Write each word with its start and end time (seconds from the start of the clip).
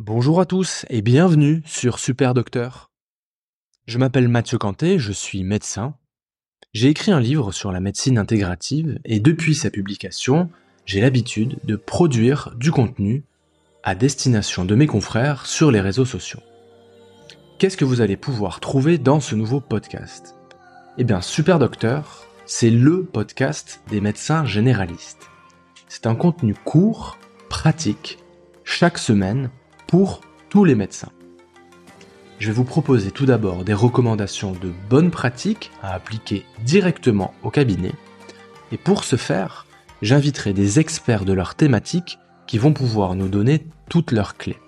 Bonjour 0.00 0.40
à 0.40 0.46
tous 0.46 0.86
et 0.90 1.02
bienvenue 1.02 1.60
sur 1.66 1.98
Super 1.98 2.32
Docteur. 2.32 2.92
Je 3.88 3.98
m'appelle 3.98 4.28
Mathieu 4.28 4.56
Cantet, 4.56 4.96
je 4.96 5.10
suis 5.10 5.42
médecin. 5.42 5.96
J'ai 6.72 6.86
écrit 6.86 7.10
un 7.10 7.18
livre 7.18 7.50
sur 7.50 7.72
la 7.72 7.80
médecine 7.80 8.16
intégrative 8.16 9.00
et 9.04 9.18
depuis 9.18 9.56
sa 9.56 9.70
publication, 9.70 10.50
j'ai 10.86 11.00
l'habitude 11.00 11.58
de 11.64 11.74
produire 11.74 12.54
du 12.54 12.70
contenu 12.70 13.24
à 13.82 13.96
destination 13.96 14.64
de 14.64 14.76
mes 14.76 14.86
confrères 14.86 15.46
sur 15.46 15.72
les 15.72 15.80
réseaux 15.80 16.04
sociaux. 16.04 16.42
Qu'est-ce 17.58 17.76
que 17.76 17.84
vous 17.84 18.00
allez 18.00 18.16
pouvoir 18.16 18.60
trouver 18.60 18.98
dans 18.98 19.18
ce 19.18 19.34
nouveau 19.34 19.58
podcast? 19.58 20.36
Eh 20.96 21.02
bien, 21.02 21.20
Super 21.20 21.58
Docteur, 21.58 22.28
c'est 22.46 22.70
le 22.70 23.02
podcast 23.02 23.82
des 23.90 24.00
médecins 24.00 24.44
généralistes. 24.44 25.28
C'est 25.88 26.06
un 26.06 26.14
contenu 26.14 26.54
court, 26.54 27.18
pratique, 27.48 28.20
chaque 28.62 28.98
semaine 28.98 29.50
pour 29.88 30.20
tous 30.50 30.64
les 30.64 30.74
médecins. 30.74 31.10
Je 32.38 32.48
vais 32.48 32.52
vous 32.52 32.64
proposer 32.64 33.10
tout 33.10 33.26
d'abord 33.26 33.64
des 33.64 33.74
recommandations 33.74 34.52
de 34.52 34.70
bonnes 34.88 35.10
pratiques 35.10 35.72
à 35.82 35.94
appliquer 35.94 36.44
directement 36.62 37.34
au 37.42 37.50
cabinet. 37.50 37.94
Et 38.70 38.76
pour 38.76 39.02
ce 39.02 39.16
faire, 39.16 39.66
j'inviterai 40.02 40.52
des 40.52 40.78
experts 40.78 41.24
de 41.24 41.32
leur 41.32 41.56
thématique 41.56 42.18
qui 42.46 42.58
vont 42.58 42.72
pouvoir 42.72 43.16
nous 43.16 43.28
donner 43.28 43.66
toutes 43.88 44.12
leurs 44.12 44.36
clés. 44.36 44.58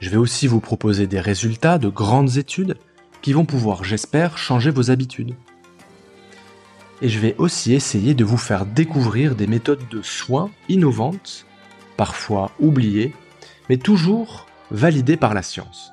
Je 0.00 0.08
vais 0.08 0.16
aussi 0.16 0.46
vous 0.46 0.60
proposer 0.60 1.06
des 1.06 1.20
résultats 1.20 1.78
de 1.78 1.88
grandes 1.88 2.38
études 2.38 2.78
qui 3.20 3.34
vont 3.34 3.44
pouvoir, 3.44 3.84
j'espère, 3.84 4.38
changer 4.38 4.70
vos 4.70 4.90
habitudes. 4.90 5.36
Et 7.02 7.10
je 7.10 7.18
vais 7.18 7.34
aussi 7.36 7.74
essayer 7.74 8.14
de 8.14 8.24
vous 8.24 8.38
faire 8.38 8.64
découvrir 8.64 9.34
des 9.34 9.46
méthodes 9.46 9.86
de 9.90 10.00
soins 10.00 10.50
innovantes, 10.70 11.46
parfois 11.98 12.50
oubliées, 12.60 13.12
mais 13.70 13.76
toujours 13.76 14.46
validé 14.72 15.16
par 15.16 15.32
la 15.32 15.42
science. 15.42 15.92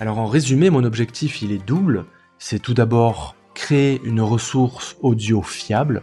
Alors 0.00 0.18
en 0.18 0.26
résumé, 0.26 0.68
mon 0.68 0.84
objectif 0.84 1.40
il 1.40 1.50
est 1.50 1.66
double. 1.66 2.04
C'est 2.38 2.58
tout 2.58 2.74
d'abord 2.74 3.36
créer 3.54 4.02
une 4.04 4.20
ressource 4.20 4.98
audio 5.00 5.40
fiable 5.40 6.02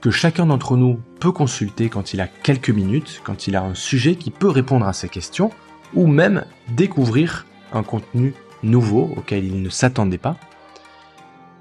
que 0.00 0.10
chacun 0.10 0.46
d'entre 0.46 0.76
nous 0.76 0.98
peut 1.20 1.30
consulter 1.30 1.90
quand 1.90 2.12
il 2.12 2.20
a 2.20 2.26
quelques 2.26 2.70
minutes, 2.70 3.20
quand 3.22 3.46
il 3.46 3.54
a 3.54 3.62
un 3.62 3.76
sujet 3.76 4.16
qui 4.16 4.32
peut 4.32 4.48
répondre 4.48 4.84
à 4.84 4.92
ses 4.92 5.08
questions, 5.08 5.52
ou 5.94 6.08
même 6.08 6.44
découvrir 6.70 7.46
un 7.72 7.84
contenu 7.84 8.34
nouveau 8.64 9.14
auquel 9.16 9.44
il 9.44 9.62
ne 9.62 9.70
s'attendait 9.70 10.18
pas. 10.18 10.36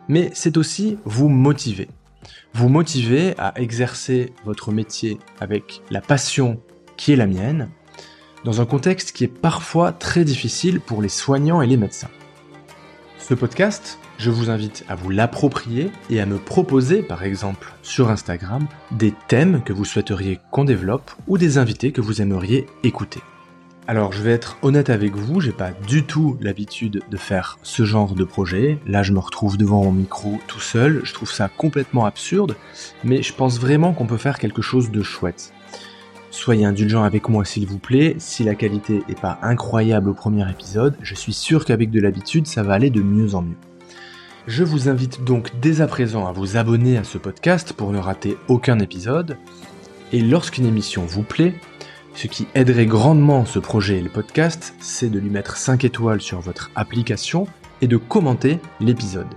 Mais 0.08 0.32
c'est 0.34 0.58
aussi 0.58 0.98
vous 1.06 1.30
motiver. 1.30 1.88
Vous 2.56 2.68
motiver 2.68 3.36
à 3.38 3.54
exercer 3.62 4.34
votre 4.44 4.72
métier 4.72 5.20
avec 5.40 5.84
la 5.92 6.02
passion 6.02 6.60
qui 6.98 7.14
est 7.14 7.16
la 7.16 7.28
mienne, 7.28 7.70
dans 8.44 8.62
un 8.62 8.66
contexte 8.66 9.12
qui 9.12 9.24
est 9.24 9.28
parfois 9.28 9.92
très 9.92 10.26
difficile 10.26 10.80
pour 10.80 11.02
les 11.02 11.10
soignants 11.10 11.62
et 11.62 11.68
les 11.68 11.78
médecins. 11.78 12.10
Ce 13.18 13.34
podcast, 13.34 14.00
je 14.18 14.30
vous 14.30 14.50
invite 14.50 14.84
à 14.90 14.96
vous 14.96 15.10
l'approprier 15.10 15.92
et 16.10 16.20
à 16.20 16.26
me 16.26 16.38
proposer, 16.38 17.02
par 17.02 17.24
exemple 17.24 17.74
sur 17.82 18.10
Instagram, 18.10 18.68
des 18.92 19.14
thèmes 19.28 19.64
que 19.64 19.74
vous 19.74 19.86
souhaiteriez 19.86 20.40
qu'on 20.52 20.66
développe 20.66 21.12
ou 21.28 21.38
des 21.38 21.58
invités 21.58 21.92
que 21.92 22.02
vous 22.02 22.22
aimeriez 22.22 22.66
écouter. 22.84 23.22
Alors 23.86 24.14
je 24.14 24.22
vais 24.22 24.32
être 24.32 24.58
honnête 24.62 24.90
avec 24.90 25.16
vous, 25.16 25.42
j'ai 25.42 25.52
pas 25.52 25.72
du 25.72 26.06
tout 26.06 26.38
l'habitude 26.40 27.02
de 27.10 27.18
faire 27.18 27.60
ce 27.64 27.84
genre 27.84 28.16
de 28.16 28.24
projet. 28.24 28.78
Là 28.88 29.04
je 29.04 29.12
me 29.12 29.20
retrouve 29.20 29.58
devant 29.58 29.84
mon 29.84 29.92
micro 29.92 30.40
tout 30.48 30.62
seul, 30.62 31.02
je 31.04 31.14
trouve 31.14 31.32
ça 31.32 31.50
complètement 31.50 32.06
absurde, 32.06 32.56
mais 33.04 33.22
je 33.22 33.34
pense 33.34 33.60
vraiment 33.60 33.92
qu'on 33.92 34.06
peut 34.06 34.18
faire 34.18 34.40
quelque 34.40 34.62
chose 34.62 34.90
de 34.90 35.04
chouette. 35.04 35.54
Soyez 36.34 36.66
indulgents 36.66 37.04
avec 37.04 37.30
moi 37.30 37.46
s'il 37.46 37.68
vous 37.68 37.78
plaît, 37.78 38.16
si 38.18 38.44
la 38.44 38.56
qualité 38.56 39.04
n'est 39.08 39.14
pas 39.14 39.38
incroyable 39.44 40.10
au 40.10 40.16
premier 40.16 40.50
épisode, 40.50 40.98
je 41.04 41.14
suis 41.14 41.32
sûr 41.32 41.64
qu'avec 41.64 41.92
de 41.92 42.02
l'habitude 42.02 42.48
ça 42.48 42.64
va 42.64 42.74
aller 42.74 42.90
de 42.90 43.04
mieux 43.04 43.36
en 43.36 43.44
mieux. 43.44 43.56
Je 44.48 44.64
vous 44.64 44.90
invite 44.90 45.24
donc 45.24 45.52
dès 45.62 45.80
à 45.80 45.86
présent 45.86 46.26
à 46.26 46.32
vous 46.32 46.58
abonner 46.58 46.98
à 46.98 47.04
ce 47.04 47.20
podcast 47.20 47.74
pour 47.74 47.92
ne 47.92 48.00
rater 48.00 48.36
aucun 48.48 48.80
épisode, 48.80 49.38
et 50.12 50.22
lorsqu'une 50.22 50.66
émission 50.66 51.06
vous 51.06 51.22
plaît, 51.22 51.54
ce 52.16 52.26
qui 52.26 52.48
aiderait 52.56 52.88
grandement 52.88 53.46
ce 53.46 53.60
projet 53.60 54.00
et 54.00 54.02
le 54.02 54.10
podcast, 54.10 54.74
c'est 54.80 55.12
de 55.12 55.20
lui 55.20 55.30
mettre 55.30 55.56
5 55.56 55.86
étoiles 55.86 56.22
sur 56.22 56.42
votre 56.42 56.72
application 56.76 57.46
et 57.82 57.88
de 57.88 57.98
commenter 57.98 58.58
l'épisode. 58.80 59.28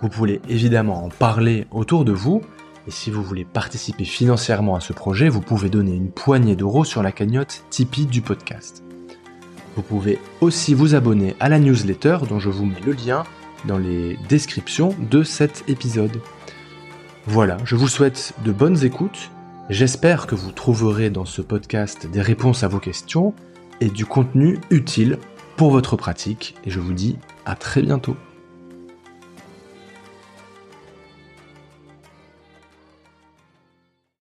Vous 0.00 0.08
pouvez 0.08 0.40
évidemment 0.48 1.04
en 1.04 1.10
parler 1.10 1.66
autour 1.70 2.06
de 2.06 2.12
vous, 2.12 2.40
et 2.88 2.90
si 2.90 3.10
vous 3.10 3.22
voulez 3.22 3.44
participer 3.44 4.06
financièrement 4.06 4.74
à 4.74 4.80
ce 4.80 4.94
projet, 4.94 5.28
vous 5.28 5.42
pouvez 5.42 5.68
donner 5.68 5.94
une 5.94 6.10
poignée 6.10 6.56
d'euros 6.56 6.86
sur 6.86 7.02
la 7.02 7.12
cagnotte 7.12 7.62
Tipeee 7.68 8.06
du 8.06 8.22
podcast. 8.22 8.82
Vous 9.76 9.82
pouvez 9.82 10.18
aussi 10.40 10.72
vous 10.72 10.94
abonner 10.94 11.36
à 11.38 11.50
la 11.50 11.58
newsletter 11.58 12.20
dont 12.26 12.38
je 12.38 12.48
vous 12.48 12.64
mets 12.64 12.80
le 12.80 12.92
lien 12.92 13.24
dans 13.66 13.76
les 13.76 14.18
descriptions 14.30 14.94
de 15.10 15.22
cet 15.22 15.64
épisode. 15.68 16.18
Voilà, 17.26 17.58
je 17.66 17.76
vous 17.76 17.88
souhaite 17.88 18.32
de 18.42 18.52
bonnes 18.52 18.82
écoutes. 18.82 19.30
J'espère 19.68 20.26
que 20.26 20.34
vous 20.34 20.50
trouverez 20.50 21.10
dans 21.10 21.26
ce 21.26 21.42
podcast 21.42 22.06
des 22.10 22.22
réponses 22.22 22.62
à 22.62 22.68
vos 22.68 22.80
questions 22.80 23.34
et 23.82 23.90
du 23.90 24.06
contenu 24.06 24.60
utile 24.70 25.18
pour 25.56 25.70
votre 25.70 25.96
pratique. 25.96 26.54
Et 26.64 26.70
je 26.70 26.80
vous 26.80 26.94
dis 26.94 27.18
à 27.44 27.54
très 27.54 27.82
bientôt. 27.82 28.16